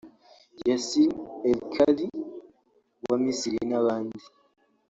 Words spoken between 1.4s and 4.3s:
ElKady wa Misiri n’abandi